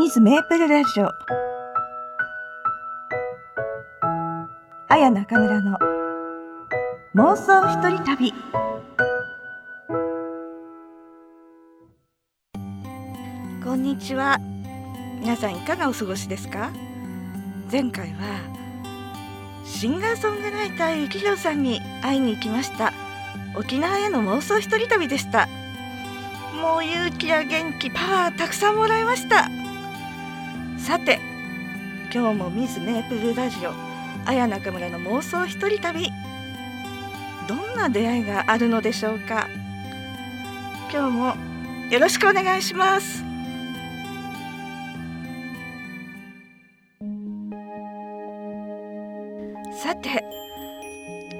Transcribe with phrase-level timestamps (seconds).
[0.00, 1.10] ミズメープルラジオ
[4.88, 5.78] 綾中村の
[7.14, 8.32] 妄想一人旅。
[13.62, 14.38] こんにちは。
[15.20, 16.70] 皆さんいかがお過ごしですか？
[17.70, 18.40] 前回は
[19.66, 22.94] シンガーソングライターゆきひろさんに会いに行きました。
[23.54, 25.46] 沖縄への妄想一人旅でした。
[26.58, 29.50] もう勇気や元気パワーたくさんもらいました。
[30.86, 31.20] さて
[32.12, 33.72] 今日もミズメープルラジオ
[34.24, 36.10] 綾中村の妄想一人旅。
[37.46, 39.46] どんな出会いがあるのでしょうか。
[40.90, 41.34] 今日も
[41.90, 43.22] よろしくお願いします。
[49.80, 50.24] さて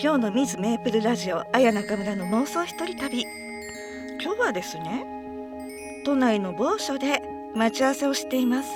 [0.01, 3.25] 今日のミズメープルラジオ綾中村の妄想一人旅。
[4.23, 7.23] 今日はですね都内の某所で
[7.55, 8.69] 待ち合わせをしています。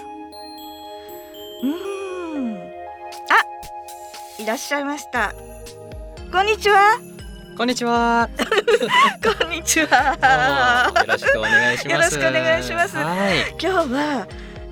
[1.65, 2.57] うーん。
[2.57, 5.34] あいらっしゃいました。
[6.30, 6.98] こんにちは。
[7.56, 8.29] こんにちは。
[9.38, 10.90] こんにちは。
[11.06, 11.95] よろしくお願いします。
[11.95, 12.96] よろしくお願いします。
[12.96, 13.51] はい。
[13.51, 14.26] 今日は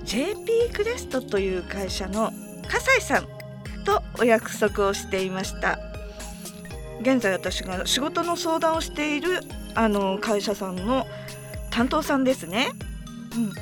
[0.05, 2.33] JP クレストという会社の
[2.69, 3.29] 笠井さん
[3.85, 5.79] とお約束をしていました。
[7.01, 9.41] 現在私が仕事の相談をしている
[9.75, 11.07] あの会社さんの
[11.71, 12.69] 担当さんですね、
[13.35, 13.53] うん、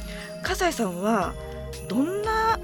[0.43, 1.33] 笠井さんは
[1.89, 2.59] どんな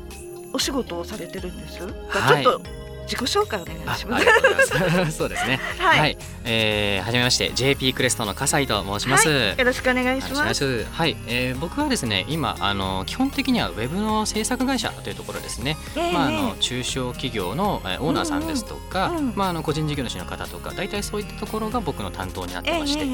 [0.56, 1.86] お仕事をされてるんです。
[1.86, 2.42] か、はい。
[2.42, 2.75] ちょっと
[3.06, 4.26] 自己紹介お願いあします。
[5.16, 5.60] そうですね。
[5.78, 6.18] はい、はい。
[6.44, 9.28] えー、めまして JP クレストの笠井と申します。
[9.28, 10.86] よろしくお願いしよろしくお願ますいします。
[10.92, 23.04] はい、えー、僕はですね今あの基本的にはウェブの制作会社というところですね、ええまああの中小企業の、えーオーナーさんですとか、うんうんまああの個人事業主の方とか大体そういったところが僕の担当になっええてまして、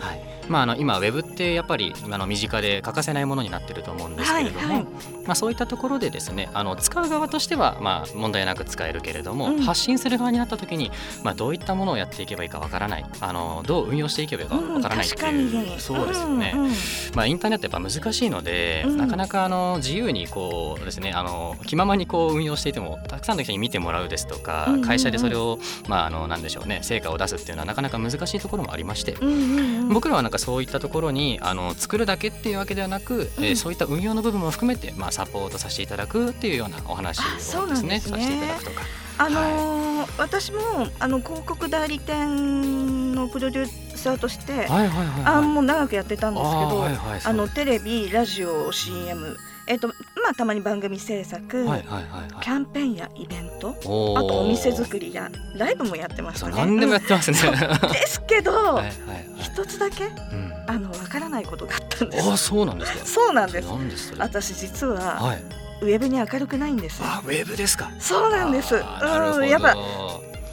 [0.00, 4.86] はい、まああの今ウェブってやっぱり今の身近で欠かせないものになってると思うんですけれども、はいはい。
[5.26, 9.62] まあそういったところでですねあの使う側としてはまあ問題なく使えるけれども、うん。
[9.62, 10.90] 発信する側になった時に
[11.22, 13.04] まあどういったものをやっていけばいいかわからない。
[13.20, 15.80] あのどう運用していけばいいかわからないってうんいう、確かに。
[15.80, 16.52] そうですよね。
[16.54, 16.72] うんうん。
[17.14, 18.96] まあ、インターネットやっぱ難しいので、うん。
[18.96, 24.86] なかなかあの自由にこうですねあの気ままにこう運用していてもたくさんの人に見てもらうですとか、うんうんうん。
[24.86, 38.00] 会社でそれをまああのなんでしょうね成果を出すっていうのはなかなか難しいところもありまして、うんうんうん僕らはなんかそういったところにあの作るだけっていうわけではなく、えーうんそういった運用の部分も含めて、まあ、サポートさせていただくっていうようなお話をですねね。
[38.00, 38.82] させていただくとか。
[39.18, 40.60] あのー私も
[41.00, 45.34] あの広告代理店のプロデューサーとして、はいはいはいはい。
[45.36, 49.36] あもう長くやってたんですけどあ,、あーはいはいのテレビラジオ CM
[49.66, 49.94] えっ、とま
[50.30, 52.02] あたまに番組制作、はいはいはい
[52.32, 56.54] はいキャンペーンやイベントあとお店作りやライブもやってましたね。
[56.56, 57.38] 何でもやってますね。
[57.44, 58.94] うんですけど、はいはいはい。
[59.40, 62.36] 一つだけうんあのわからないことがあったんですあ。
[62.36, 63.04] そうなんですか。
[63.06, 63.60] そうなんで
[63.96, 64.14] す。
[64.18, 65.42] 私実ははい。
[65.80, 67.00] ウェブに明るくないんです。
[67.02, 67.90] あ、ウェブですか。
[67.98, 68.74] そうなんです。
[68.74, 69.76] うん、やっぱ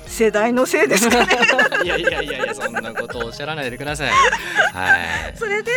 [0.07, 1.37] 世代のせいですかね。
[1.83, 4.09] いやいやいやいや、そんなことをおっしゃらないでください。
[4.09, 4.17] はい。
[5.37, 5.71] それで、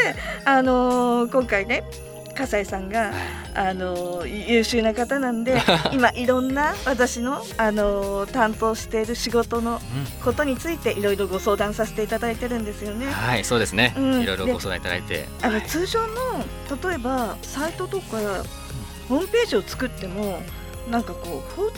[0.45, 1.85] あのー今回ね
[2.37, 3.11] 笠井さんが、はい
[3.55, 5.61] あのー優秀な方なんで
[5.93, 9.81] 今いろんな私の、あのー担当している仕事の
[10.25, 13.11] ことについていろいろご相談させていただいてるんですよね。
[13.11, 13.93] はい、そうですね。
[13.97, 15.27] うんいろいろご相談いただいて。
[15.43, 16.45] あのはい通常の
[16.89, 18.45] 例えばサイトとか
[19.09, 20.43] ホームページを作っても
[20.91, 21.77] なんかこう放置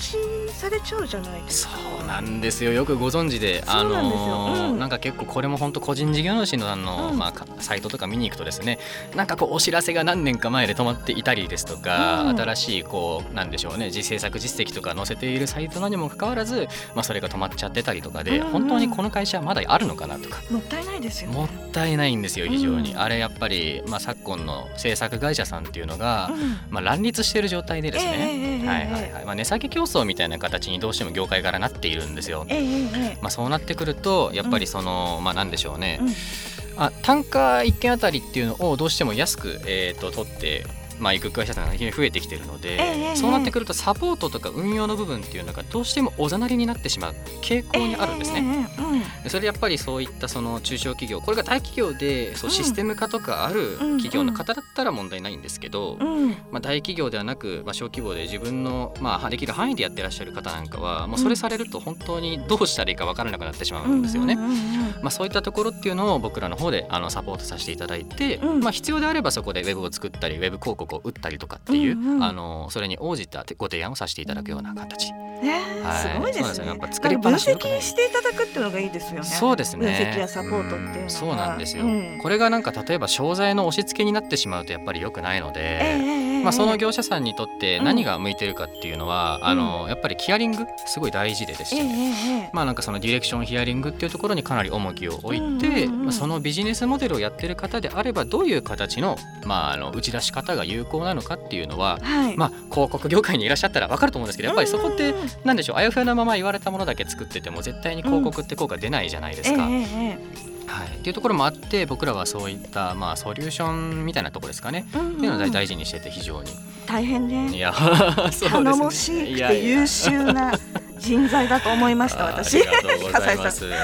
[0.53, 1.75] されちゃうじゃないですか。
[1.99, 2.73] そうなんですよ。
[2.73, 7.19] よくご存知であのーうんなんか結構これも本当個人事業主のあの、うん。
[7.19, 8.79] まあかサイトとか見に行くとですね
[9.15, 12.41] なんかこうお知らせが何年か前で止まっていたりですとか、うん。
[12.41, 18.53] 新しいこうなんでしょうね自制作実績とか載せているサイトなにもかかわらず、まあ、それが止まっちゃってたりとかで、うんうん。
[18.53, 20.41] 本当にこの会社はまだあるのかなとか。
[20.51, 21.37] もったいないですよね。
[21.37, 23.01] もったいないんですよ非常に、うん。
[23.01, 26.59] あれやっぱり、まあ、昨今の制作会社さんっていうのが、うん。
[26.71, 29.25] まあ、乱立している状態でですね、ええええええはいはいはい。
[29.25, 32.47] まあ、値下げ競争みたいな形にどうしても業界からなっているんですよ。
[32.49, 36.83] えええええまあ、そうなってくるとやっぱりその、まあなんでしょうね、うん。
[36.83, 40.65] あ単価1件あたりっていうのをどうしても安く、えー、と取って
[41.01, 48.41] まあ、行く会社さんが非常に増えてきてるので、ええそうなってくるとサポートとか運用の部分っていうのがどうしてもおざなりになってしまう傾向にあるんですね。
[48.41, 52.55] ええええええでそれでやっぱりそういったその中小企業これが大企業でそううん。
[52.55, 56.11] システム化とかあるうん企業の方だったら問題ないんですけど、うん。
[56.11, 64.35] うんまあ、大企業ではなく、まあ、小規模で自分の、まあ、できる範囲でやってらっしゃる方なんかはもうそれされると本当にどうしたらいいか分からなくなってしまうんですよね。
[64.35, 64.61] うんうんうんうん。
[65.03, 68.61] まあ、そういったところっていうのを僕らの方であのサポートさせていただいて、うん。
[68.61, 72.25] まあ、必要であればそこでウェブを作ったりウェブ広告を打ったりとかっていう、うんうん。
[72.25, 76.13] あのそれに応じたご提案をさせていただくような形、ねはい。
[76.15, 76.67] すごいですね。
[76.67, 79.27] やっぱ作りっぱ分なしよくない析していただくっていうのがいいですよね。
[79.27, 79.87] そうですね。
[79.87, 82.19] 分析やサポートっていうのそうなんですよ、うん。
[82.23, 92.15] これがなんか例えば商材の押し付けになってしまうとやっぱり良くないので、ええええええまあ、その業者さんにとって何が向いてるかっていうのは、あのやっぱりヒアリングすごい大事でですええね、
[92.45, 102.37] ええまあなんかそのディレクションヒアリングっていうところにかなり重きを置いて、うんうんうんまあ、そのビジネスモデルをやってる方であればどういう形の,、まあ、あの打ち出し方が有効なのかっていうのは、はい。
[102.37, 109.69] まあ、広告業界にいらっしゃったら分かると思うんですけどやっぱりそこってうんうんうんなんでしょうあやふやなまま言われたものだけ作ってても絶対に広告って効果出ないじゃないですか。
[109.69, 115.17] えええはい、っていうところもあって僕らはそういった、まあ、ソリューションみたいなところですかね、えうんうん。
[115.17, 116.51] っていうのを大事にしてて非常に。
[116.87, 118.51] 大変いねや そうですね。
[118.51, 120.53] 頼もしくいやいやて優秀な
[120.99, 122.57] 人材だと思いましたあ私。
[122.57, 123.65] ありがとうございます。
[123.65, 123.77] は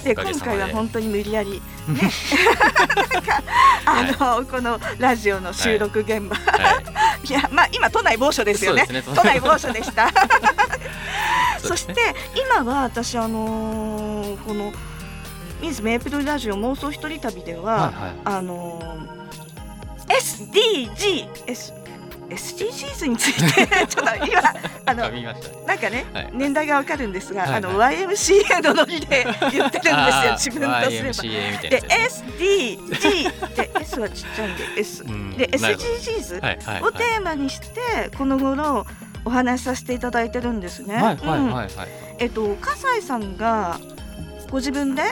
[0.00, 0.04] い。
[0.04, 2.10] で今回は本当に無理やり、ね、
[3.84, 6.82] あの、このラジオの収録現場、は
[7.24, 7.26] い。
[7.28, 8.86] い、やまあ今都内某所ですよね。
[8.90, 9.02] ね。
[9.02, 10.08] 都内某所でした。
[11.58, 11.94] そして
[12.34, 14.72] 今は私あのーこの
[15.60, 18.14] ミズメープルラジオ妄想一人旅では、はいはい。
[18.24, 19.10] あのー
[20.10, 21.72] SDGs
[22.30, 24.42] SDGs について ちょっと今
[24.86, 25.10] あの。
[25.66, 31.54] なんかね、はい年代がわかるんですが、はいはいあの YMCA のノリで言ってるんですよ 自分とすれば。
[31.54, 31.80] なで。
[32.38, 38.84] SDG で S はちっちゃいんで S うんで SDGs をテーマにしてこの頃
[39.24, 40.94] お話しさせていただいてるんですね。
[40.96, 41.88] はいはいはいうんはいはい。
[42.18, 43.78] えっと笠井さんが
[44.50, 45.02] ご自分で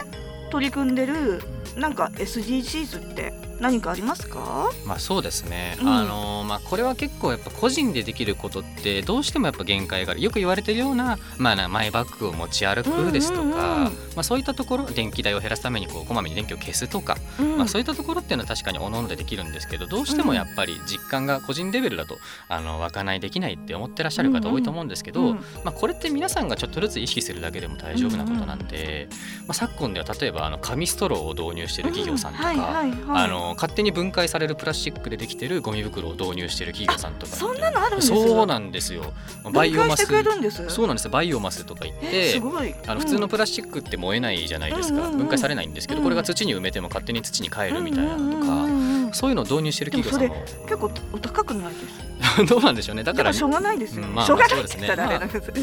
[0.48, 1.42] 取り組んでる
[1.76, 4.70] なんか SDGs って何かありますか？
[4.86, 5.76] まあそうですね。
[5.80, 5.88] うん。
[5.88, 10.20] あのまあこれは結構やっぱ個人でできることってどうしてもやっぱ限界がある。
[10.20, 13.52] よく言われてるようなまあなマイバッグを持ち歩くですとうんうん。
[13.52, 13.64] うんか、
[14.16, 17.58] まあそういったところ電気代を減らすためにこうこまめに電気を消すとか、うん。
[17.58, 22.18] まあ、そういったところっていうのは確かにおのおのでできるんですけどどうしてもやっぱり実感が個人レベルだと
[22.48, 25.34] あの湧かないできないって思ってらっしゃる方多いと思うんですけど、うん
[25.64, 29.08] まあ、これって皆さんがちょっとずつ意識するだけでも大丈夫なことなんで、
[29.46, 32.60] まあ、昨今では例えばあの紙ストローを導入してる企業さんとか、うん。
[32.60, 38.26] はいはいはい、あの勝手に分解されるプラスチックでできてるゴミ袋を導入してる企業さんとかそんなのあるんですよ。
[38.26, 39.12] そうなんですよ。
[39.52, 40.06] バイオマス。
[40.68, 42.74] そうなんですバイオマスとか言っえてすごい。
[42.86, 48.46] あの普通のプラスチックって燃えないじゃないですか、分解されないんですけど、うんこれが土に埋めても勝手に土に帰るみたいなのと
[49.10, 50.42] か、そういうのを導入してる企業さんも。
[50.62, 52.07] 結構お高くないです。
[52.48, 53.04] どうなんでしょうね。
[53.04, 54.08] だからしょうがないですよね。
[54.08, 54.88] うんまあしょうがないそうですね。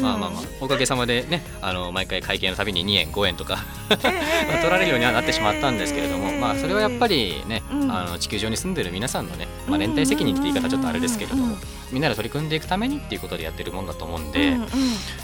[0.00, 3.58] まあまあまあおかげさまでねあの毎回会計のたびに2円5円とか
[3.90, 7.90] あ取られるようにはなってしまったんですけれども、まあそれはやっぱりね、うん。
[7.90, 11.56] あの地球上に住んでる皆さんのね、まあ、連帯責任って言い方ちょっとあれですけれども、
[11.92, 14.68] みんなで取り組んでいくためにっていうことでやってるもんだと思うんで、うんうん。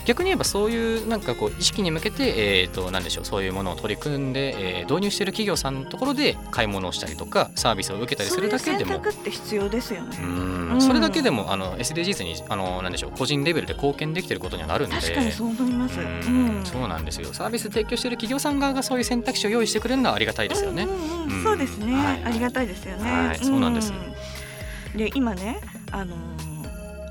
[0.04, 8.92] 逆に言えばそういうなんかこう意識に向けて、えー、となんでしょうそういうものを取り組んで、えー導入してる企業さんのところで買い物をしたりとかサービスを受けたりするだけでも。
[8.92, 10.18] そういう選択って必要ですよね。
[10.20, 10.68] うん。
[10.72, 10.82] うん。
[10.82, 14.96] それだけでもあの SDGs にあのなんでしょう個人レベルで貢献できてることにはなるんで。
[14.96, 15.98] 確かにそう思います。
[15.98, 16.60] ううん。
[16.60, 17.32] んそうなんですよ。
[17.32, 20.84] サービス提供してる企業さん側がそういう選択肢を用意してくれるのはありがたいですよね。
[20.84, 21.36] うんうんうん。
[21.36, 22.24] うんそうですね、はい。
[22.24, 23.10] ありがたいですよね。
[23.28, 23.38] はい。
[23.38, 23.92] そうなんです。
[23.92, 24.98] うん。
[24.98, 25.58] で今ね
[25.92, 26.42] あのー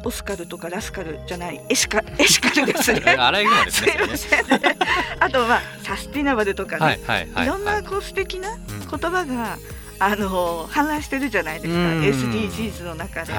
[0.04, 3.02] オスカルとかラスカルじゃないエシカエシカルですね。
[3.20, 4.08] アライグマですすねい。
[4.08, 4.78] ませんね。
[5.20, 7.46] あとまあサスティナブルとかね、はいはいはい。
[7.46, 9.60] いろんはないこう素敵なうん言葉が、
[10.00, 11.80] あのー氾濫してるじゃないですか。
[11.80, 13.34] うん SDGs の中で。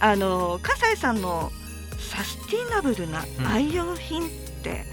[0.00, 1.52] あのー笠井さんの
[2.00, 4.30] サスティナブルな愛用品っ
[4.64, 4.84] て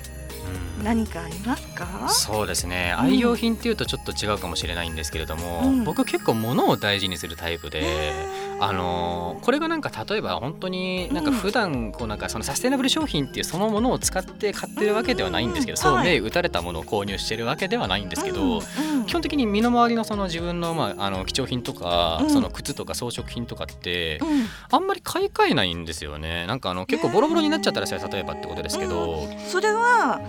[0.46, 2.10] うん何かありますか？
[2.10, 2.94] そうですね。
[2.98, 3.06] うん。
[3.06, 5.84] 愛用品っていうとちょっと違うかもしれないんですけれども、うん。
[5.84, 8.14] 僕結構物を大事にするタイプで、
[8.60, 11.38] あのーこれがなんか例えば本当になんかうん。
[11.38, 18.62] 普段こうなんかそのサステナブル商品っていうそのものを使って買ってるわけではないんですけど、そう目打たれたものを購入してるわけではないんですけど、
[19.08, 22.30] 基本的に身の回りのその自分の,、まあ、あの貴重品とか、うん。
[22.30, 24.46] その靴とか装飾品とかって、うん。
[24.72, 26.46] あんまり買い替えないんですよね。
[26.48, 30.22] なんかあの結構ボロボロになっちゃったら例えばってことですけど、それは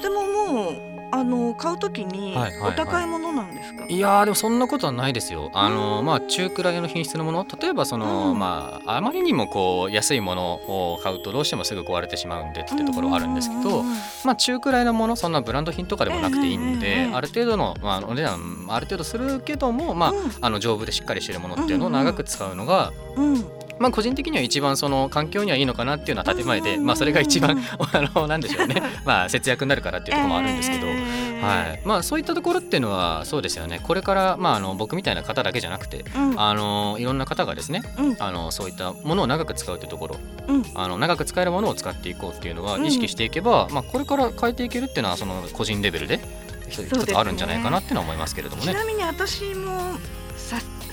[0.00, 2.70] とてももうあの買うときにはいはいはい。
[2.70, 3.84] お高いものなんですか？
[3.86, 5.50] いやーでもそんなことはないですよ。
[5.54, 7.44] あのまあ中くらいの品質のもの。
[7.60, 8.38] 例えばその、うん。
[8.38, 20.18] まああまりにもこう安いものを買うとどうしてもすぐ壊れてしまうんでってところはあるんですけど、うんうんうんまあ中くらいのものそんなブランド品とかでもなくていいんで、ある程度のまあお値段ある程度するけどもまあ、うん。
[20.40, 23.44] あの丈夫でしっかりしてるものっていうのを長く使うのが、うん
[23.80, 28.82] まあ個人的には一番その環境にはいいのかなっていうのは建前で、まあそれが一番 あのなんでしょうね。
[29.06, 30.86] まあ節約になるからっていうところもあるんですけど。
[30.86, 31.40] えー。
[31.40, 33.80] はい、まあそういったところっていうのはそうですよね。
[33.82, 36.34] これから、まあ、あの僕みたいな方だけじゃなくてうん。
[36.38, 38.16] あのいろんな方がですねうん。
[38.18, 40.16] あのそういったものを長く使うというところ
[40.48, 40.64] うん。
[40.74, 42.86] あの長く使えるものを使っていこうっていうのはうん。
[42.86, 46.20] 意識していけば、まあ、これから変えていけるっていうのはその個人レベルで
[46.68, 48.72] 一つあるんじゃないかなっていうのは思いますけれどもね。
[48.72, 49.94] ちなみに私も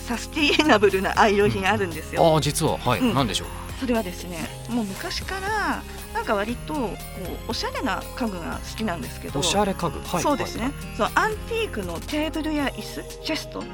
[0.07, 2.33] ササスティナブルな愛用品あるんですよ。
[2.33, 2.77] ああ実は。
[2.77, 3.13] はい、うん。
[3.13, 3.47] なんでしょう
[3.79, 5.83] それはですねもう昔から
[6.13, 6.89] なんか割とこ
[7.47, 9.39] うおしゃれな家具が好きなんですけど。
[9.39, 13.59] おしゃれ家具、はい、そうですね、そのアンティークのテーブルや椅子チェスト。
[13.59, 13.71] はいう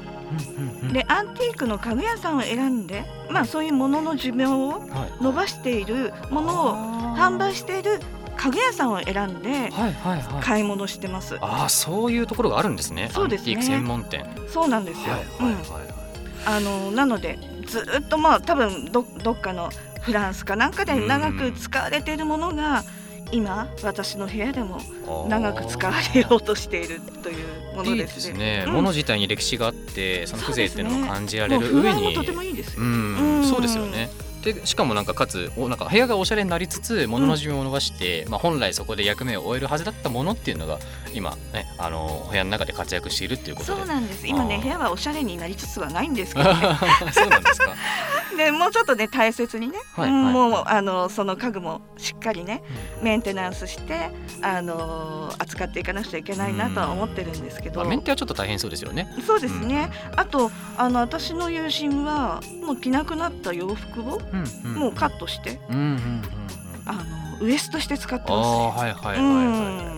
[0.56, 0.92] うんうん。
[0.92, 5.22] でアンティークの家具屋さんを選んで、まあ、そういうものの寿命をはい。
[5.22, 8.00] 伸ばしているものを販売している
[8.36, 10.42] 家具屋さんを選んではいはいはい。
[10.42, 11.38] 買い物してます。
[11.40, 13.08] ああそういうところがあるんですね。
[13.12, 13.54] そうですね。
[13.54, 14.26] アンティーク専門店。
[14.48, 15.14] そうなんですよ。
[15.14, 16.03] はいはいうんはい
[16.46, 19.70] あのなのでずっとまあ多分どどっかの
[20.02, 22.84] フランスかなんかで長く使われているものが
[23.32, 28.74] 今私の部屋でもはい長く使われようとしているというものでですすね、うん。
[28.74, 32.02] 物自体に歴史があってその風情っていうのを感じられる上に。
[32.02, 32.86] もとてもいいですうよ。
[32.86, 33.44] ん、うん。
[33.44, 34.10] そうですよね
[34.44, 40.78] でしかもなんかかつおなんか部屋がおしゃれになりつつ物の寿命を伸ばして、まあ、本来そこで役目を終えるはずだったものっていうのが
[41.14, 43.78] 今ねあの部屋の中で活躍しているっていうことで。
[43.78, 44.26] そうなんです。
[44.26, 46.60] 今ね部屋はおしゃれになりつつはないんですけど、ね、
[47.12, 47.74] そうなんですか。
[48.36, 52.62] でもうちょっとね大切にね、はいうんはいもうあのその家具もしっかりね
[53.02, 54.10] メンテナンスして
[54.42, 59.08] あの扱っていかなくちゃいけないなとは思ってるんですけど、まあ、メンテはちょっと大変そうですよね。
[59.24, 59.90] そうですね。
[60.16, 64.33] あとあの私の友人はもう着なくなった洋服をうんうん
[64.64, 67.02] もうカットして、あの
[67.40, 69.96] ウエストして使ってますはいはいはいはい、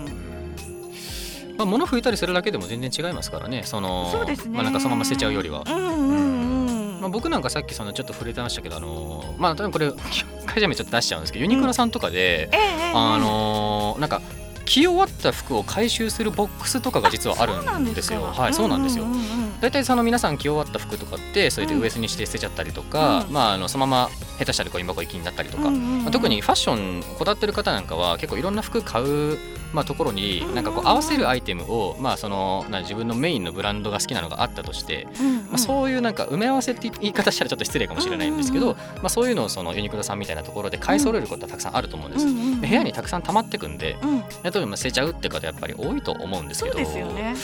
[1.50, 1.56] うん。
[1.56, 3.62] まあ、物拭いたりするだけでも全然違いますからね。
[3.64, 4.54] そのそうですね。
[4.54, 5.64] まあ、なんかそのまま捨てちゃうよりは。
[5.64, 9.92] まあ、僕なんかさっきそのちょっと触れてましたけどあのーまあ多分これ
[10.46, 12.50] 会社名ちょっと出しちゃうんですけどユニクロさんとかで、
[12.94, 14.22] あのーなんか
[14.66, 18.22] 着終わった服を回収するボックスとかが実はあるんですよ。
[18.22, 19.04] はい、そうなんですよ。
[19.04, 25.70] うんうんうん大体その皆さん着終わった服とかってそれでウエスにして捨てちゃったりとか、うんまああのそのまま下手したらゴミ箱行きになったりとか、
[26.10, 29.38] 特にファッションこだわってる方なんかは結構いろんな服買う、
[29.72, 35.06] まあ、ところになんかこう合わせるアイテムを、まあ、そのな自分のメインのブランドが好きなのがあったとして、
[35.48, 42.26] まあ、そういうなんか埋め合わせって言い方したらちょっと失礼かもしれないんですけど、うんまあ、そういうのをそのユニクロさんみたいなところで買い揃えることはたくさんあると思うんです。
[42.60, 44.20] で部屋にたくさん溜まってくんでうん。
[44.20, 46.76] 例えば捨てちゃうって方やっぱり多いと思うんですけど。
[46.76, 47.34] そうですよね。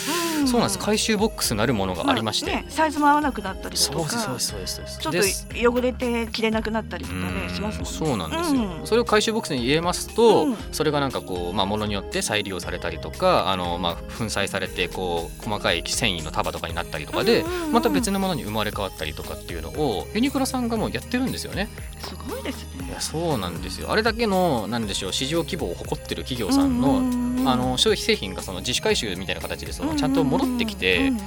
[0.47, 0.79] そうなんです。
[0.79, 5.47] 回収ボックスなるものがありまして、サイズも合わなくなったりだとそうですそうかですそうですそうです。
[5.49, 7.99] ちょっと汚れて着れなくなったりとかねうんしますもんね。
[7.99, 8.87] そうなんですよ、うん。
[8.87, 10.57] それを回収ボックスに入れますと、うん。
[10.73, 21.69] それがなんかこう、まあ、ものによって再利用されたりとかあの、まあ、粉砕されてこう細かい繊維の束とかになったりとかで、また別のものに生まれ変わったりとかっていうのをユニクロさんがもうやってるんですよね。
[22.00, 22.88] すごいですね。
[22.88, 23.90] いやそうなんですよ。
[23.90, 31.19] あれだけのなんでしょう市場規模を誇ってる企業さんの、あの消費製品がその自主回収みたいな形でそのちゃんと戻ってきて、うん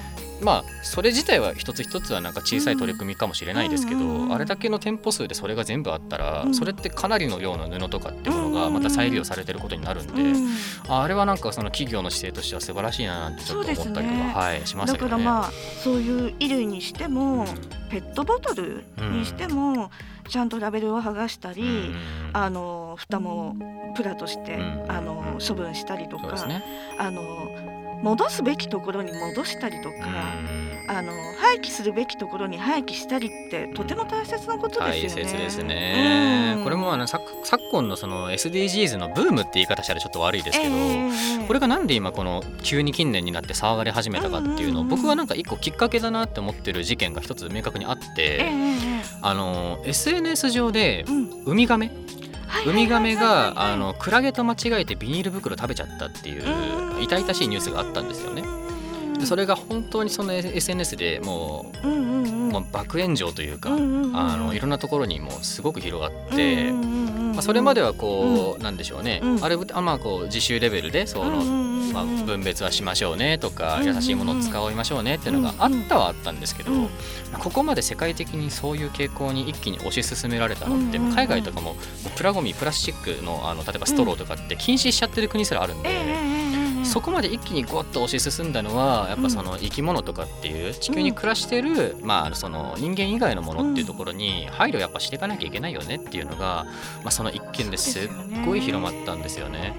[0.42, 6.54] まあそれ自体は一つ一つはなんか小さい取り組みかもしれないですけど、あれだけの店舗数でそれが全部あったら、うん。
[6.54, 10.50] それってかなりの量の布とかってものがまた再利用されてることになるんで、うん
[10.88, 15.24] ああれはなんかその企業の姿勢としては素晴らしいななんてちょっと思ったりとか、はい、しましだたけどね。
[15.24, 15.52] からまあ
[15.84, 17.46] そういう衣類にしても
[17.90, 19.92] ペットボトルにしても
[20.30, 21.96] ちゃんとラベルを剥がしたり、うん
[22.34, 23.56] あの蓋も
[23.96, 24.86] プラとして、うん。
[24.90, 26.64] あの処分したりとか、そうですね。
[27.00, 27.22] あの
[28.06, 30.76] 戻すべきところに戻したりとか、うん。
[30.88, 35.32] あの廃棄するべきところに廃棄したりってとても大切なこと大ですよね。
[35.32, 36.64] 切ですね、うん。
[36.64, 41.10] これもあの昨昨今のその SDGs のブームって言い方したらちょっと悪いですけど、え
[41.42, 44.88] えこれがなんで今この急に近年になって騒がれ始めたかっていうのをうんうんうん。
[44.90, 49.04] 僕はなんか一個きっかけだなって思ってる事件が一つ明確にあっええてええ。
[49.24, 51.44] あの SNS 上でうん。
[51.46, 51.96] ウミガメはい
[52.68, 56.44] ウミガメがあのクラゲと間違えてビニール袋食べちゃったっていう
[57.02, 58.44] 痛々しいニュースがあったんですよね。
[59.18, 62.50] でそれが本当にその SNS でもうんうんううん。
[62.50, 64.18] もう爆炎上というかうんうんうん。
[64.18, 66.70] あのいろんなところにもうすごく広がって。
[66.70, 69.44] うんうんうんうんまあ、それまではこう、なんでしょうね、うん。
[69.44, 71.94] あれあまあこう自習レベルでその、うんうんうんうん。
[71.94, 73.96] まあ、分別はしましょうねとか、うんうんうん。
[73.96, 76.72] 優しいものを使いましょうねっていうのがあったはあったんですけど、
[77.40, 81.16] ここまで世界的にそういう傾向に一気に推し進められたのって、うんうんうん。
[81.16, 81.76] 海外とかも
[82.16, 86.35] プラゴミプラスチックのあの例えばストローとかって禁止しちゃってる国すらあるんで。
[86.96, 96.66] そこまで一気にゴッと推し進んだのはやっぱその生き物とかっていう地球に暮らしてる、まあ、その人間以外のものっていうところに配慮やっぱしていかなきゃいけないよねっていうのが、
[97.04, 98.10] まあ、その一件ですっ
[98.46, 99.74] ごい広まったんですよね。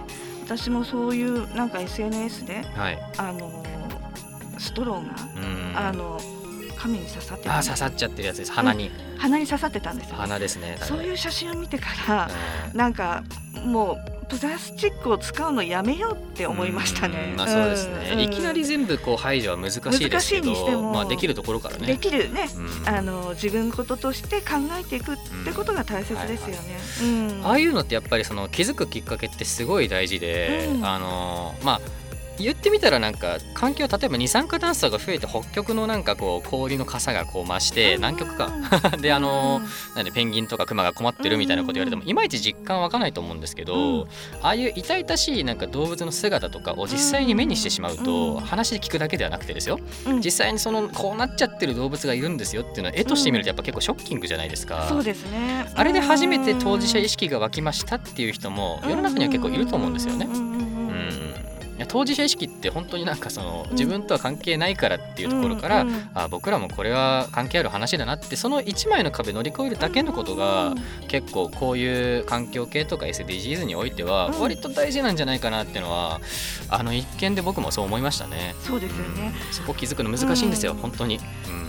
[0.44, 3.64] 私もそういうなんか SNS ではい、あの
[4.58, 5.74] ストローがうん。
[5.74, 6.20] あの
[6.76, 7.56] 髪に刺さってた。
[7.56, 8.52] あー刺さっちゃってるやつです。
[8.52, 10.16] 鼻に、鼻に刺さってたんですよ。
[10.16, 12.28] 鼻ですねそういう写真を見てから
[12.72, 12.76] うん。
[12.76, 13.24] なんか
[13.64, 17.28] もうプラスチックを使うのやめようって思いましたね。
[17.30, 17.36] うん。
[17.36, 18.20] まあ、そうですね、うん。
[18.20, 21.86] いきなり全部こう排除は難しいですけ難しいにしてど、もまあ、できるところからね。
[21.86, 22.48] できるね。
[22.56, 22.88] うん。
[22.88, 26.78] あの自分事として考えていくってことが大切ですよね。
[27.02, 27.46] うん。
[27.46, 30.84] ああいうのってやっぱりその気づくきっかけってすごい大事で、うん。
[30.84, 31.80] あのまあ
[32.38, 38.50] 言ってみたらなんか環境例えば二酸化炭素が増えて北極のなんかこう氷の傘がこう増して南極か。
[39.00, 39.60] であの
[39.94, 44.08] なんでペンギンとかクマが困ってるみたいなこと言われてもいまいち実感湧かないと思うんですけど、
[44.42, 49.78] ああいう痛々しいなんか動物の姿とかを実際に目にしてしまうと話で聞くだけではなくてですよ。
[50.24, 54.86] 実際にそのこうなっちゃってる動物がいるんですよっていうのは絵として見るとやっぱ結構ショッキングじゃないですか。
[54.88, 55.66] そうですね。
[55.74, 60.75] あれで初めて当事者意識が湧きましたっていう人も世の中には結構いると思うんですよね。
[61.76, 70.74] いや当事者意識って本当になんかその自分とは関係ないからっていうところから、うんうん、あ僕らもこれは関係ある話だなってその1枚の壁乗り越えるだけのことが、
[71.08, 76.20] 結構こういう環境系とか SDGs においては割と大事なんじゃないかなっていうのは
[76.70, 78.54] あの一見で僕もそう思いましたね。
[78.60, 81.20] そうですよね、うん、そこ気づくの難しいんですよ、本当に。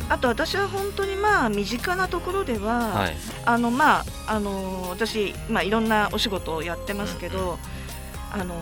[0.09, 7.59] あと私は本当にまあ身近なところでは、はい、あのまああの私まあいろんなお仕事をやってますけど、
[8.31, 8.55] あの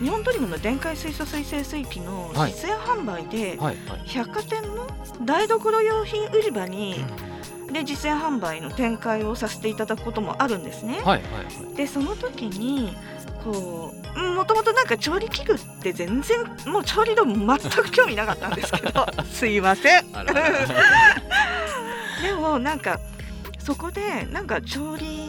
[0.00, 3.58] 日本トリムの電解水素水性水器の実演販売で、
[4.06, 4.86] 百貨店の
[5.24, 7.04] 台所用品売り場に、
[7.72, 11.00] で実演販売の展開をさせていただくこともあるんですね。
[11.00, 11.18] はいは
[11.72, 12.96] い、でその時に
[13.44, 20.04] こうもともとなんか調理器具って全然もう調理道全く興味なかったんですけど すいません。
[22.22, 22.98] でもなんか
[23.58, 25.25] そこでなんか調理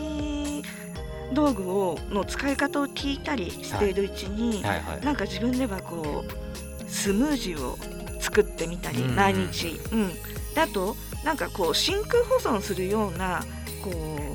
[1.37, 4.77] 道具をの使い方を聞いたりしているうちに、はい。
[4.77, 7.77] はいはい、なんか自分ではこうスムージーを
[8.19, 10.11] 作ってみたり、毎日、うん、
[10.55, 13.45] だとなんかこう真空保存するような
[13.83, 13.91] こ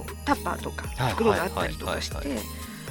[0.09, 2.17] うタッパーとか袋があったりとかして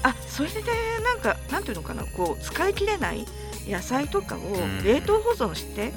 [0.04, 0.62] あそれで
[1.04, 3.26] なんかなんていうのかなこう使い切れない
[3.68, 4.42] 野菜とかを
[4.84, 5.94] 冷凍保存して、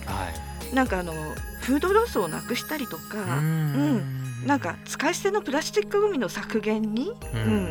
[0.71, 1.13] うん、なんかあの
[1.63, 7.71] フードロスをなくしたりとか、うん、なんか使い捨てのプラスチックごみの削減に、うん、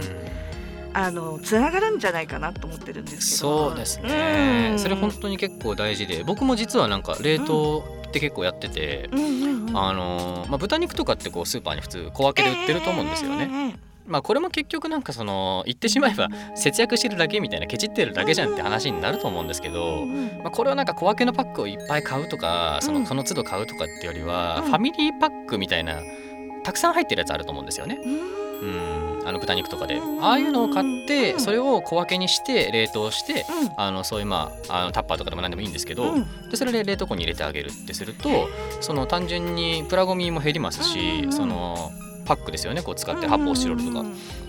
[0.93, 3.67] あのつながるんじゃないかなと思ってるんですけど。
[3.69, 9.09] そうですね、うん、それ本当に結構大事で僕も実はなんか冷凍って結構やってて、
[9.73, 13.49] あのまあ、豚肉とかってこうスーパーに普通小分けで売ってると思うんですよね。
[13.51, 20.05] えーまあこれも結局なんかその言ってしまえば節約してるだけみたいなケチってるだけじゃんって話になると思うんですけど、
[20.43, 26.01] まあ、これをなんか小分けのパックをいっぱい買うとかそのその都度買うとかってよりはファミリーパックみたいな
[26.63, 27.99] たくさん入ってるやつあると思うんですよね。
[28.03, 29.23] うん。
[29.25, 30.01] あの豚肉とかで。
[30.21, 33.45] ああいうのを買ってそれを小分けにして冷凍して、
[33.77, 36.15] あのそういうまああのタッパーとかでも何でもいいんですけど、
[36.49, 38.49] でそれで冷凍庫に入れてあげるってすると
[38.81, 41.91] その単純にプラゴミも減りますし、その
[42.25, 42.81] パックですよね。
[42.81, 44.05] こう使って発泡スチロールとか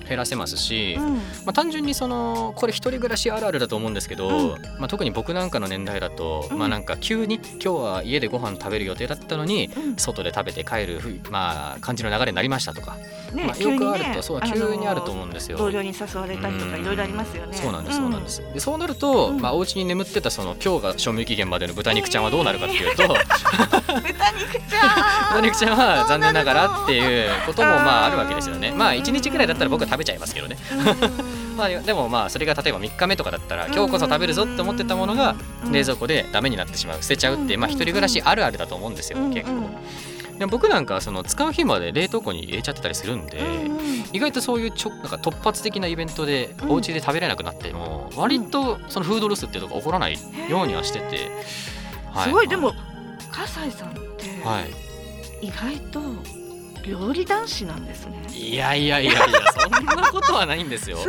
[0.09, 0.97] 減らせますし、
[1.45, 12.97] まあ、単純にそのこれ一人暮らしあるあるだと思うんですけど、まあ、特に僕なんかの年代だと、まあなんか急に今日は家でご飯食べる予定だったのに、外で食べて帰るまあ感じの流れになりましたとか、
[13.33, 15.59] ね、まあ、よくあると、ね、そう急にあると思うんですよ。
[15.59, 17.57] 同僚に誘われたりとかいろいろありますよね。
[17.57, 18.43] そうなんですそうなんです。
[18.53, 25.35] でそうなると、まあお家に眠ってたその今日が賞味期限までの豚肉ちゃんはどうなるかっていうと、 豚肉ちゃん。
[25.35, 28.73] 豚肉ちゃんは残念ながらっていうこともまああるわけですよね。
[28.73, 30.57] まあ1日ぐらいだったら僕は食べちゃいますけどね。
[31.57, 35.37] まあでもまあそれが例えば3日目とかだったら今日こそ食べるぞって思ってたものが
[35.71, 39.69] 冷蔵庫でダメになってしまう捨てちゃうってまあ一人暮らしあるあるだと思うんですよ結構。
[40.39, 43.41] でも僕なんかその使う日まで冷凍庫に入れちゃってたりするんで、
[44.13, 51.31] 意外とそういうちょなんか突発的なイベントでお家で食べれなくなっても、割とそのフードロスっていうのが起こらないようにはしてて、
[52.13, 52.49] はい、すごい。
[52.49, 52.75] でも
[53.31, 54.01] 葛西さんって、
[54.43, 54.63] は
[55.41, 56.01] い、意外と
[56.87, 58.23] 料理男子なんですね。
[58.35, 60.99] いやいやいやいやそんなことはないんですよ。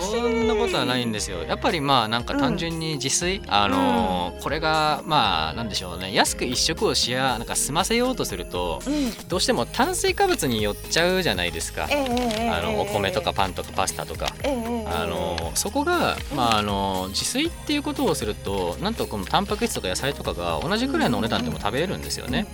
[0.00, 1.42] そんなことはないんですよ。
[1.44, 6.12] やっぱりまあなんか単純に自炊、うん、あのー、これがまあなんでしょうね。
[6.12, 22.46] 安く一食をしやなんか済ませようとすると、うん、どうしても炭水化物に寄っちゃうじゃないですか、えー、あのお米とかパンとかパスタとか、えー、あのー、そこがまああの自炊っていうことをするとなんとこのタンパク質とか野菜とかが同じくらいのお値段でも食べれるんですよね。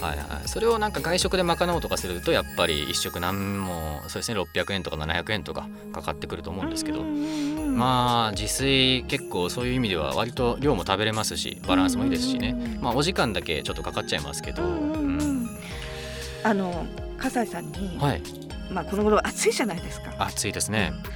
[0.00, 7.02] はいはい、それをなんか外食で賄おうとかするとやっぱり1食何もそうですね600円とか700円とかかかってくると思うんですけど。
[7.76, 12.78] まあ自炊結構そういう意味では割と量も食べれますしバランスもいいですしね。
[12.80, 15.46] まあお時間だけちょっとかかっちゃいますけど、うん、
[16.42, 16.86] あの
[17.18, 18.22] 笠井さんに、はい、
[18.70, 20.14] まあこの頃暑いじゃないですか。
[20.18, 21.15] 暑いですね、とってもいい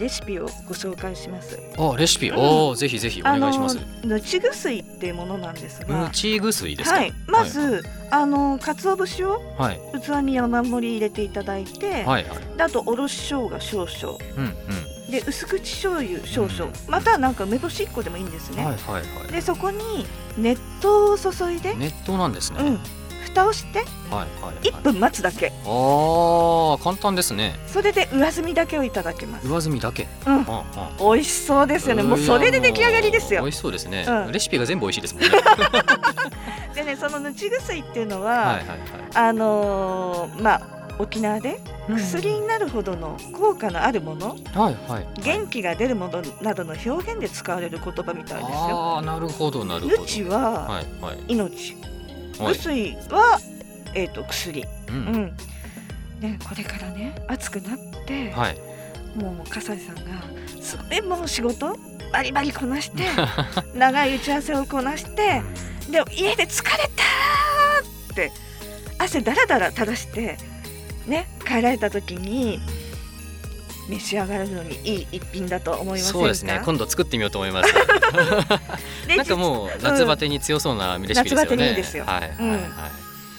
[0.00, 1.60] レシピをご紹介します。
[1.76, 2.36] あ、レシピ、うん、
[2.70, 3.78] おぜひぜひお願いします。
[4.02, 6.04] ぬちぐすいっていうものなんですが。
[6.06, 6.96] ぬちぐすいですか？
[6.96, 9.40] はい、まず、はい、あの鰹節を
[10.02, 12.26] 器に山盛り入れていただいて、はい、
[12.58, 14.18] あとおろし生姜少々。
[14.36, 14.54] うんうん。
[15.10, 20.06] で薄口醤油少々、うん、またなんか梅干し1個でもいいんですね、はいはいはい、でそこに
[20.38, 21.74] 熱湯を注いで。
[21.74, 22.78] 熱湯なんですね、うん、
[23.30, 23.78] 蓋をして
[24.10, 27.54] はいはい1分待つだけ、あー簡単ですね。
[27.66, 29.48] それで上澄みだけをいただけます。
[29.48, 30.06] 上澄みだけ。
[30.26, 30.34] うん。
[30.34, 30.44] うんうん
[30.98, 32.02] 美味しそうですよね。
[32.02, 33.42] もうそれで出来上がりですよ。
[33.42, 34.32] 美味しそうですね、うん。
[34.32, 35.28] レシピが全部美味しいですもんね。
[36.74, 38.66] でねそのぬち薬っていうのは、はいはいはい。
[39.14, 48.94] あのーまあ沖縄で薬になるほどの効果のあるもの、はいはい元気が出るものなどの表現で使われる言葉みたいですよ。
[48.96, 50.02] ああなるほどなるほど。
[50.02, 51.18] ぬちははいはい
[52.48, 53.40] 薬は、
[53.94, 55.02] えー、と薬、ううん。
[55.26, 55.36] ん
[56.20, 58.58] ね、これからね暑くなって、はい。
[59.18, 60.02] もう笠井さんが
[60.60, 61.76] すごいもう仕事？
[62.12, 63.04] バリバリこなして
[63.74, 65.42] 長い打ち合わせをこなして
[65.88, 68.32] で家で疲れたーって
[68.98, 70.36] 汗だらだら垂らして
[71.06, 72.60] ね帰られた時に
[73.90, 76.12] 召し上がるのにいい一品だと思いませんか？
[76.12, 76.62] そうですね。
[76.64, 77.74] 今度作ってみようと思います。
[79.06, 82.04] で なんかもう夏バテに強そうなレシピですよね、夏バテにいいですよ。
[82.06, 82.60] はいはいうん。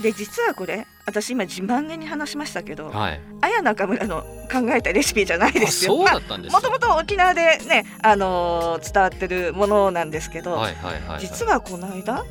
[0.02, 5.94] で実はこれ私今自慢げに話しましたけど、はい、はい、綾中村の考えたレシピじゃないですよ。
[5.94, 12.26] あそうだったんですもともと沖縄でね、あのー伝わってるものなんですけど、はいはいはい、はい、実はこの間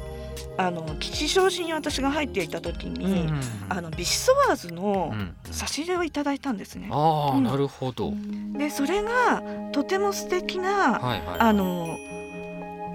[0.57, 3.33] あの吉祥寺に私が入っていた時うんに、
[3.69, 5.35] あのビシソワーズのうん。
[5.53, 6.89] 差し入れをいただいたんですね。
[6.91, 7.45] ああ、うん。
[7.45, 8.13] なるほど、
[8.57, 11.41] でそれがとても素敵な、はいはい。
[11.41, 11.97] あの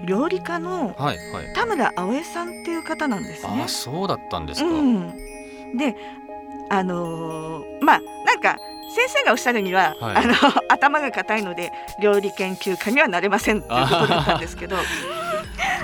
[0.06, 1.52] 料理家のはいはい。
[1.54, 3.60] 田村葵江さんっていう方なんですね。
[3.60, 3.68] ああ。
[3.68, 5.12] そうだったんですか、うん、
[5.76, 5.96] で
[6.70, 8.56] あのーまあなんか
[8.94, 10.16] 先生がおっしゃるには、はい。
[10.16, 10.34] あの
[10.70, 14.76] 頭が硬いので料理研究家にはなれませんっていうことだったんですけど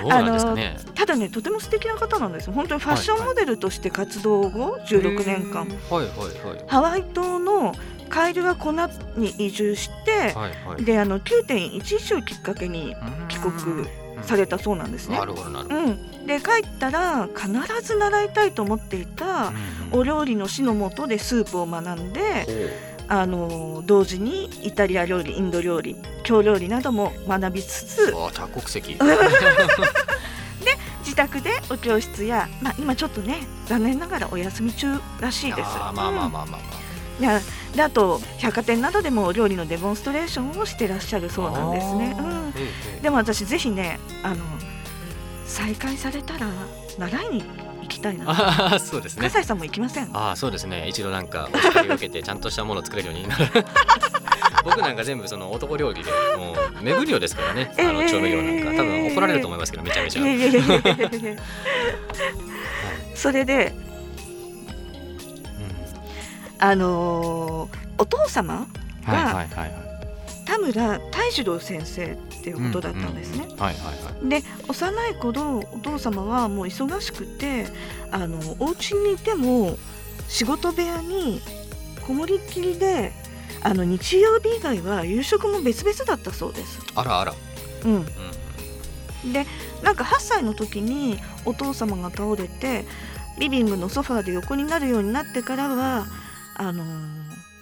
[0.01, 0.77] どうなんですかね。
[0.95, 2.51] ただねとても素敵な方なんです。
[2.51, 6.65] 本当にファッションモデルとして活動後16年間、はいはいはい。
[6.67, 7.75] ハワイ島の
[8.09, 10.85] カイルワコナに移住して、はいはい。
[10.85, 12.95] であの9.11をきっかけに
[13.29, 13.87] 帰国
[14.23, 15.19] されたそうなんですね。
[15.19, 17.51] うん、で帰ったら必
[17.83, 19.53] ず習いたいと思っていた
[19.91, 22.47] お料理の師のもとでスープを学んで、
[23.09, 28.97] あの同時にイタリア料理インド料理京料理なども学びつつ多国籍。
[31.13, 35.69] 自宅でお教室や、まあ、今ちょっとね残念ながらお休み中らしいです。
[35.69, 36.61] あーまあまあまあまあまあ、
[37.19, 37.25] うん。
[37.25, 37.41] いや
[37.77, 42.17] であと百貨店などでもお料理のデモンストレーションをしてらっしゃるそうなんですね。
[42.19, 43.03] うん。
[43.03, 44.43] でも私ぜひねあの
[45.45, 46.47] 再開されたら
[46.99, 47.45] 習いに
[48.03, 48.25] たいな。
[48.29, 49.23] ああそうですね。
[49.23, 50.11] 笠井さんも行きません？
[50.17, 50.87] ああそうですね。
[50.89, 53.47] 一度なんかお叱りを受けてちゃんとしたものを作れるようになる。
[54.65, 57.73] 僕なんか全部その男料理でもう目分量ですからね。
[57.79, 58.83] あのええ調味料なんか。
[58.83, 60.23] 多分怒られると思いますけどめちゃめちゃ、
[63.15, 63.73] それで
[66.59, 68.67] あのーお父様
[69.07, 69.73] うんはいはいはいはい。
[70.47, 73.47] 田村泰次郎先生っていうことだったんですね。
[74.25, 77.67] で幼い頃お父様はもう忙しくて
[78.11, 79.79] あのお家にいても
[80.29, 81.41] 仕事部屋に
[82.05, 83.13] こもりっきりで
[83.63, 86.81] あの日曜日以外は夕食も別々だったそうです。
[86.97, 87.35] あらあら、
[87.85, 88.07] うん、
[89.25, 89.47] うん、で
[89.85, 92.85] なんか8歳の時にお父様が倒れて
[93.39, 96.07] リビングのソファーで横になるようになってからは
[96.57, 96.85] あの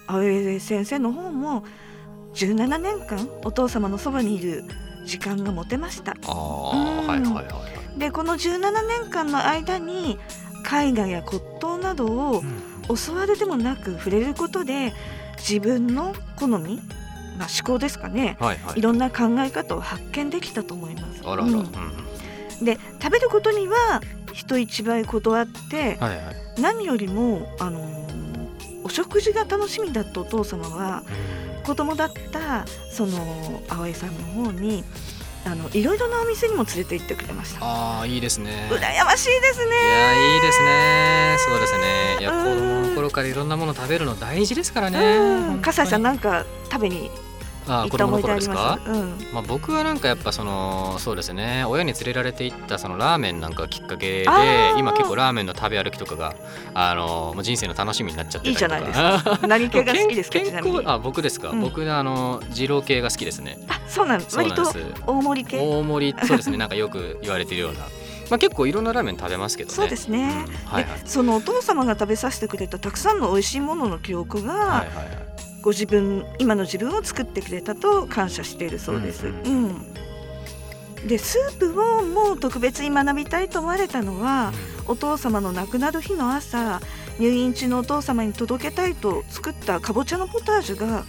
[0.07, 1.65] 青江先生の方も
[2.35, 4.63] 17年間お父様のそばにいる
[5.05, 6.11] 時間が持てました。
[6.11, 6.35] ああう
[6.93, 6.97] ん。
[6.97, 7.61] はいはいはいは
[7.95, 7.99] い。
[7.99, 10.17] でこの17年間の間に
[10.65, 12.43] 絵画や骨董などを
[13.07, 14.93] 教わるでもなく触れることで
[15.37, 16.79] 自分の好み、
[17.37, 18.37] まあ、思考ですかね。
[18.39, 18.79] はいはい。
[18.79, 21.21] いろんな考え方を発見できたと思います。
[21.25, 21.59] あらあら、ううん
[22.61, 22.65] ん。
[22.65, 24.01] で食べることには
[24.33, 26.61] 人一倍断ってはいはい。
[26.61, 28.01] 何よりも、あのー
[28.83, 31.03] お食事が楽しみだったお父様は
[31.63, 34.83] 子供だったその青江さんの方に
[35.45, 37.65] あのいろいろなお店にも連れて行ってくれました。
[37.65, 38.69] ああいいですね。
[38.69, 39.75] 羨ましいですいね。
[39.75, 41.35] やいいですね。
[41.39, 42.17] そうですね。
[42.19, 42.43] いやうん。
[42.43, 44.99] 子供の頃からいろんなもの食べるの大事ですからね。
[44.99, 47.09] うん、笠井さんんなんか食べに
[47.67, 48.79] あ子供の頃ですか？
[48.85, 51.63] うん、まあ、僕はなんかやっぱそのそうですね。
[51.67, 54.25] 親に連れられて行ったそのラーメンなんかがきっかけで
[54.77, 56.35] 今結構ラーメンの食べ歩きとかが
[56.73, 58.77] あの人生の楽しみになっちゃってたりとか。
[58.79, 59.39] いいじゃないですか？
[59.47, 60.53] 何系が好きですか健。
[60.53, 61.61] 康あ僕ですか、うん。
[61.61, 63.57] 僕あの二郎系が好きですね。
[63.67, 64.35] あ、そうなんです。
[64.35, 64.63] 割と
[65.05, 65.59] 大盛り系？
[65.59, 66.57] 大盛りそうですね。
[66.57, 67.79] なんかよく言われてるような。
[68.31, 69.75] まあ結構いろんなラーメン食べますけどね。
[69.75, 70.45] そうですね。
[70.47, 70.99] うんはいはい。
[71.01, 75.30] でそのお父様が食べさせてくれたたくさんの美味しいものの記憶が、はいはいはい
[75.61, 79.27] ご自分今の自分を作ってくれたと感謝しているそうです。
[79.27, 79.65] ううん。
[79.67, 79.93] ん。
[81.07, 84.53] でスープをもう特別に学びたいと思われたのは
[84.87, 86.79] お父様の亡くなる日の朝
[87.19, 91.05] 入院中のお父様に届けたいと作ったかぼちゃのポタージュが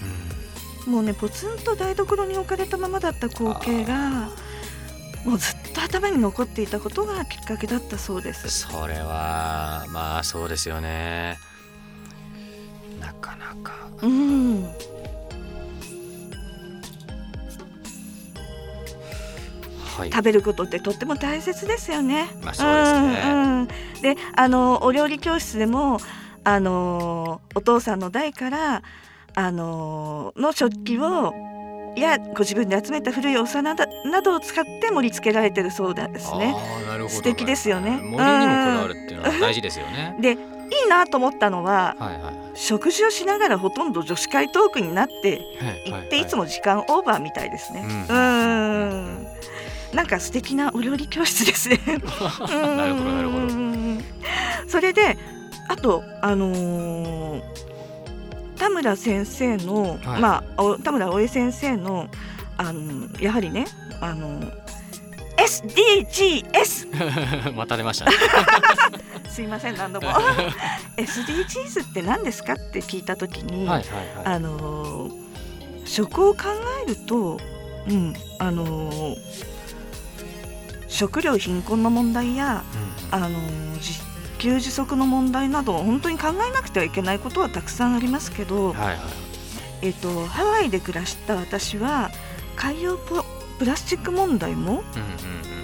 [0.87, 4.31] もうねポツンと台所に置かれたままだった光景が
[5.25, 8.49] もうずっと頭に残っていたことがきっかけだったそうです。
[8.51, 11.39] それはまあそうですよね。
[11.39, 11.52] な
[13.23, 13.73] かなか。
[14.03, 14.65] うん、
[19.97, 20.11] はい。
[20.11, 22.29] 食べることってとっても大切ですよね。
[22.43, 23.23] まあそうですね。
[23.25, 23.67] うんうん。
[24.03, 25.99] であのお料理教室でも
[26.45, 28.83] あのお父さんの代から
[29.35, 31.33] あのの食器を
[31.97, 36.55] やご自分で集めた古いお皿などなどを使って盛り付けられてるそうですね。
[36.57, 37.15] あーなるほど。
[37.15, 37.91] 素敵ですよね。
[37.93, 38.27] 森にもこだ
[38.83, 40.17] わるっていうのは大事ですよね。
[40.21, 40.37] で
[40.73, 47.85] いいなと思ったのははいはい食事をしながらほとんど女子会トークになってはい行っていつも時間オーバーみたいですね。
[48.09, 49.27] ううんん
[49.95, 51.79] なんか素敵なお料理教室ですね。
[51.87, 52.47] なるほ
[53.05, 53.53] どなるほどど。
[54.69, 55.17] それで
[55.69, 57.43] あとあのー
[58.59, 62.09] 田村先生の、はいまあお田村大江先生の
[62.59, 63.67] あのやはりね
[64.01, 64.41] あの
[65.37, 68.13] SDGs ま た出ましたね。
[69.31, 70.09] すいません何度も。
[70.97, 74.37] SDGs って何ですかって聞いた時に、はいはいはい。
[74.37, 75.23] あのー
[75.85, 76.45] 食を考
[76.87, 77.39] えると、
[77.89, 79.17] うんあのー
[80.89, 82.63] 食料貧困の問題や、
[83.11, 83.25] うんうん。
[83.25, 84.01] あのー自
[84.39, 88.99] 給自足の問題など本当に考えなくてはいけないことはたくさんありますけど、はいはい
[89.83, 92.11] えっとハワイで暮らした私は
[92.55, 93.21] 海洋プ
[93.63, 94.83] プラスチック問題も、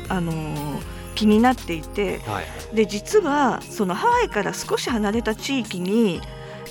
[0.08, 2.76] あのー気になっていてはい。
[2.76, 6.20] で実はそのハワイから少し離れた地域に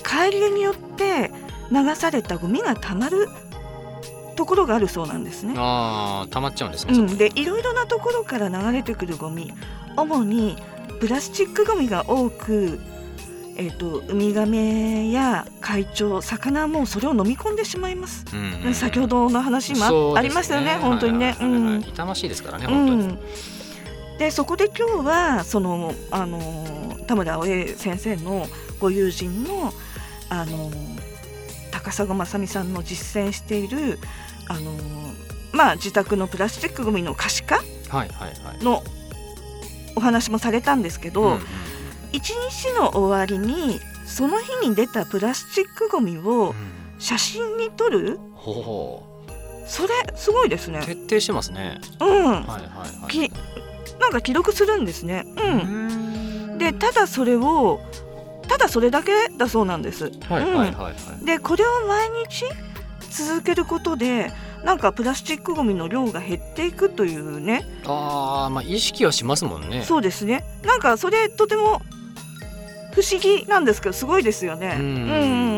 [0.02, 1.30] 海流によって
[1.70, 3.28] 流されたゴミがたまる
[4.36, 5.52] ところがあるそうなんですね。
[5.58, 9.52] ああ溜まっちゃうんですね、うん、でいろいろなところから流れてくるゴミ。
[9.98, 10.56] 主に
[10.98, 12.80] プラスチックゴミが多く、
[13.58, 18.24] えー、とウミガメや海鳥魚はもうそれを飲み込んでしまいます。
[18.32, 21.32] うんうん先ほどの話もあ,、そうですりましたよね本当にね。
[21.32, 21.74] はいはいはいはい。
[21.74, 21.80] うん。
[21.82, 23.18] 痛ましいですからねう本当に、ん、
[24.18, 28.46] でそこで今日はそのあの田村葵先生の
[28.78, 29.72] ご友人の
[30.30, 30.70] あの
[31.72, 33.98] 高砂正美さんの実践している
[34.46, 34.72] あの
[35.52, 38.64] まあ自宅のプラスチックごみの可視化はいはいはい。
[38.64, 38.84] の
[39.96, 41.40] お話もされたんですけど、うんうん
[42.12, 46.54] 一日の終わりにその日に出たプラスチックごみをうん。
[47.00, 48.18] 写真に撮る？
[48.34, 49.24] ほうほ
[49.68, 50.80] それすごいですうね。
[50.84, 51.80] 徹底してますね。
[52.00, 53.08] うん、はいはいはい。
[53.08, 53.32] き
[54.00, 55.24] なんか記録するんですね。
[55.36, 55.52] うん。
[56.50, 56.58] うん。
[56.58, 57.80] でただそれを
[58.48, 60.10] ただそれだけだそうなんです。
[60.28, 60.92] はいはいはいは
[61.22, 62.46] い、でこれを毎日
[63.10, 64.32] 続けることで
[64.64, 67.64] なんかプラスチックごみの量が減っていくというね。
[67.86, 69.84] ああまあ意識はしますもんね。
[69.84, 70.44] そうですね。
[70.64, 71.80] なんかそれとても
[72.98, 74.76] 不思議なんですけどすごいですよね。
[74.76, 74.84] うん。
[74.84, 74.88] う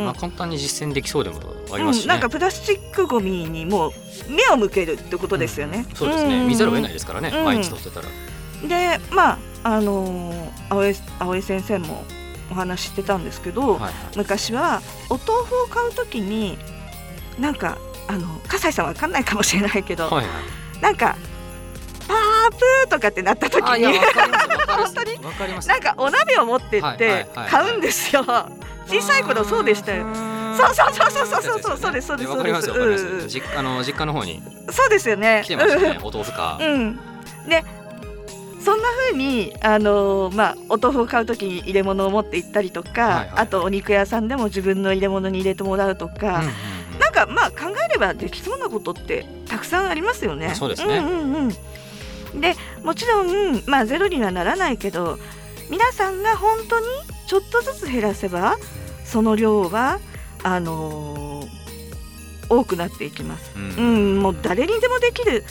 [0.02, 1.40] んまあ、簡単に実践できそうでも
[1.72, 2.08] ありますしね、うん。
[2.08, 3.92] なんかプラスチックごみにもう
[4.28, 5.86] 目を向けるってことですよね。
[5.88, 5.96] うん。
[5.96, 7.44] そうですね、ん見ざるを得ないですからね、うん。
[7.46, 8.08] 毎日取ってたら。
[8.68, 12.04] でまああのー青江青江先生も
[12.50, 13.92] お話ししてたんですけど、はいはい。
[14.16, 16.58] 昔はお豆腐を買うときに
[17.38, 20.22] なんかあの笠井さんわかんないかもしれないけど、はいは
[20.78, 20.82] い。
[20.82, 25.68] なんかパープーとかってなった時に本当にわかります。
[25.68, 28.24] なんかお鍋を持ってはいって買うんですよ。
[28.86, 30.06] 小さい頃そうでしたよ。
[30.56, 35.42] そうそうそうそうそうそうそうですそうですわかりますわかります、うん実あの実家の方にそうですよね。
[35.44, 36.96] 来てましたねお豆腐か、うん。
[37.48, 37.64] で
[38.62, 43.30] そんな風にあのーまあお豆腐を買う時に入れ物を持って行ったりとか、はいはい。
[43.36, 46.98] あとお肉屋さんでも自分の入れ物に入れてもらうとか、うんうんうん。
[46.98, 50.54] なんかまあ考えればできそうなことってたくさんありますよね。
[50.54, 50.98] そうですね。
[50.98, 51.52] うんうんうん、
[52.34, 55.18] でもちろん、まあ、ゼロにはならないけど
[55.70, 56.86] 皆さんが本当に
[57.26, 58.56] ちょっとずつ減らせば
[59.04, 59.98] その量は
[60.42, 61.60] あのー
[62.50, 63.52] 多くなっていきます。
[63.56, 63.76] うん。
[63.76, 65.44] うん、もう誰にでもできる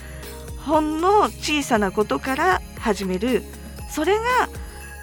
[0.65, 3.42] ほんの小さなことから始める。
[3.89, 4.24] それが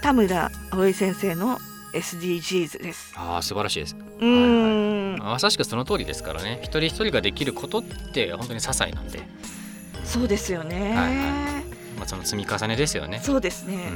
[0.02, 1.58] 田村葵先生の
[1.94, 3.14] SDGs です。
[3.16, 3.96] ああ素晴らしいです。
[4.20, 6.60] うん、まさしくその通りですからね。
[6.62, 9.22] 一人一人ができることって本当に些細なんで、
[10.04, 10.94] そうですよね。
[10.94, 11.55] はい
[11.96, 13.20] まあ、その積み重ねですよね。
[13.22, 13.90] そうですね。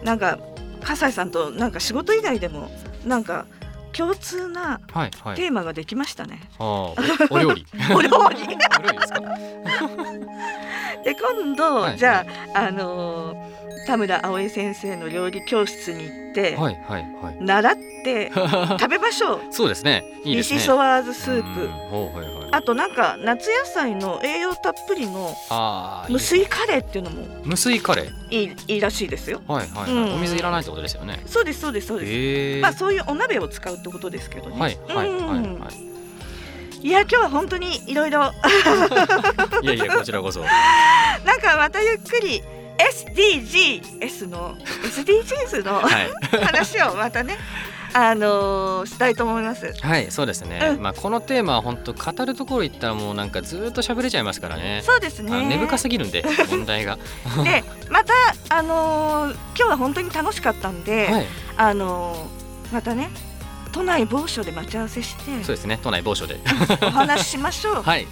[0.00, 0.04] うん。
[0.04, 0.38] なんか
[0.82, 2.70] 笠井さんとなんか仕事以外でも
[3.04, 3.46] なんか
[3.92, 5.36] 共通なはいはい。
[5.36, 6.40] テーマができましたね。
[6.58, 6.64] あー
[7.30, 7.66] おお料理。
[7.94, 8.46] お料理。
[8.78, 9.20] お料理ですか？
[11.04, 11.98] で今度、はい。
[11.98, 17.36] じゃああのー田村葵先生の料理教室に行って、はいはいはい。
[17.40, 18.30] 習って
[18.78, 19.40] 食べましょう。
[19.50, 20.04] そうですね。
[20.22, 20.58] いいですね。
[20.58, 21.60] 西ソワーズスーうんプ。
[21.60, 22.48] はいはい。
[22.52, 25.34] あとなんか夏野菜の栄養たっぷりの
[26.08, 28.08] 無水カレーっていうのも無水カレー？
[28.30, 29.40] いいいいらしいですよ。
[29.48, 30.14] はいはいはい、うん。
[30.14, 31.18] お水いらないってことですよね。
[31.26, 32.62] そうですそうですそうです。
[32.62, 34.60] まあそういうお鍋を使うってことですけどね。
[34.60, 35.58] はいはいはいうん。
[35.58, 35.89] はい
[36.82, 38.32] いや今日は本当にいろいろ
[39.62, 40.40] いやいやこちらこそ。
[40.40, 42.42] なんかまたゆっくり
[42.78, 46.10] SDGs の SDGs のはい。
[46.44, 47.36] 話をまたね
[47.92, 49.74] あのーしたいと思います。
[49.82, 50.82] はいそうですね、うん。
[50.82, 54.80] まあこのテーマは本当語るところ言ったらもうなんかずっと喋れちゃいますからね。
[54.84, 55.32] そうですね。
[55.34, 56.96] あ根深すぎるんで 問題が。
[57.44, 58.14] でまた
[58.48, 61.26] あのー今日は本当に楽しかったんで、はい。
[61.58, 63.10] あのーまたね
[63.72, 66.38] 都内某所で待ち合わせしてそうですね都内某所で
[66.82, 67.82] お話ししましょう。
[67.84, 68.06] はい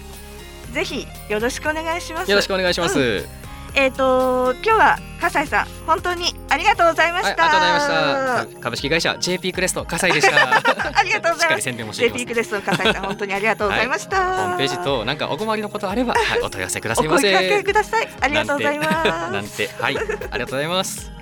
[0.71, 2.29] ぜひよろしくお願いします。
[2.29, 3.27] よろしくお願いします、
[3.73, 7.43] えっ、と今日は笠井さん本当にありがとうございまはい、ありした。
[7.43, 10.35] がとうございましたか株式会社 JP クレスト笠井でした
[10.99, 11.99] ありがとうございます。
[11.99, 14.17] JP クレストの笠井さん本当にありがとうございました。
[14.17, 18.09] ホームページとなんかお困りのことあれば、はい、お問い合わせくださいませお声掛けください。
[18.21, 19.31] ありがとうございます。
[19.33, 21.18] なんて はいありがとうございます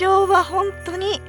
[0.00, 1.20] 今日は本当に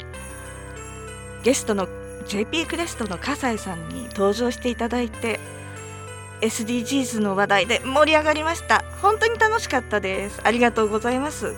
[1.44, 1.88] ゲストの
[2.28, 5.40] JP クレストの笠井さんに登場していただいて
[6.42, 8.84] SDGs の話題で盛り上がりました。
[9.02, 10.40] 本当に楽しかったです。
[10.44, 11.56] ありがとうございます。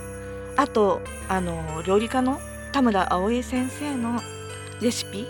[0.55, 2.39] あとあの料理家の
[2.71, 4.21] 田村葵先生の
[4.81, 5.27] レシピ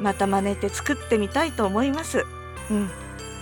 [0.00, 2.24] また真似て作ってみたいと思います。
[2.70, 2.90] うん。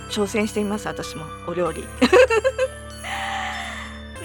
[0.09, 1.23] 挑戦してみます私も。
[1.47, 1.85] お料理。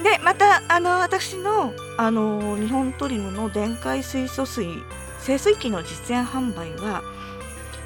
[0.07, 4.65] でまたあの私のあの日本トリムの電解水素水
[5.25, 7.03] 清水器の実演販売は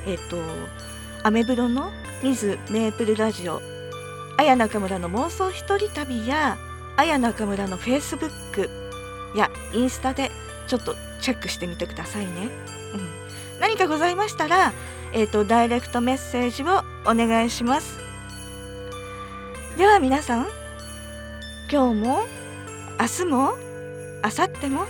[0.07, 0.37] えっ、と
[1.23, 1.91] アメブロの
[2.23, 3.63] 水メープルラジオ
[4.37, 6.59] 綾中村の妄想一人旅や
[6.99, 8.69] 綾中村のフェイスブック
[9.35, 10.31] やインスタで
[10.67, 14.75] ちょっとチェックしてみてくださいね、うん、何かございましたら
[15.15, 17.99] えっ、とダイレクトメッセージをお願いします。
[19.79, 20.60] では皆さん
[21.73, 22.25] 今日も
[22.99, 23.53] 明日も
[24.25, 24.87] 明後日も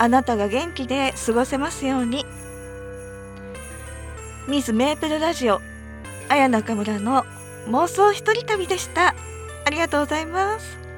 [0.00, 2.26] あなたが元気で過ごせますように。
[4.48, 5.60] ミズメープルラジオ
[6.28, 7.24] 綾中村の
[7.68, 9.14] 妄想一人旅でした。
[9.64, 10.89] ありがとうございます。